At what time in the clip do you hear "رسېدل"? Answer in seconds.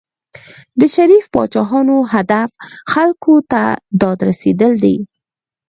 4.29-4.71